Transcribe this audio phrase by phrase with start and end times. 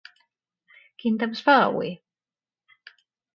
[1.03, 1.93] quin temps fa avui?